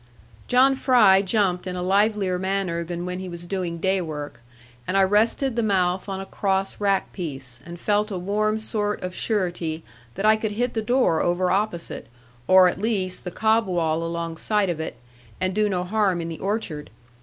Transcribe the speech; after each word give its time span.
John 0.47 0.75
Fry 0.75 1.21
jumped 1.21 1.67
in 1.67 1.75
a 1.75 1.83
livelier 1.83 2.39
manner 2.39 2.83
than 2.83 3.05
when 3.05 3.19
he 3.19 3.29
was 3.29 3.45
doing 3.45 3.77
day 3.77 4.01
work; 4.01 4.41
and 4.87 4.97
I 4.97 5.03
rested 5.03 5.55
the 5.55 5.61
mouth 5.61 6.09
on 6.09 6.19
a 6.19 6.25
cross 6.25 6.81
rack 6.81 7.13
piece, 7.13 7.61
and 7.67 7.79
felt 7.79 8.09
a 8.09 8.17
warm 8.17 8.57
sort 8.57 9.03
of 9.03 9.13
surety 9.13 9.83
that 10.15 10.25
I 10.25 10.37
could 10.37 10.53
hit 10.53 10.73
the 10.73 10.81
door 10.81 11.21
over 11.21 11.51
opposite, 11.51 12.07
or, 12.47 12.67
at 12.67 12.79
least, 12.81 13.25
the 13.25 13.29
cobwall 13.31 14.01
alongside 14.03 14.71
of 14.71 14.79
it, 14.79 14.95
and 15.39 15.53
do 15.53 15.69
no 15.69 15.83
harm 15.83 16.19
in 16.19 16.29
the 16.29 16.39
orchard. 16.39 16.89